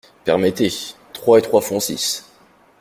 Permettez… 0.25 0.95
trois 1.13 1.37
et 1.37 1.43
trois 1.43 1.61
font 1.61 1.79
six. 1.79 2.25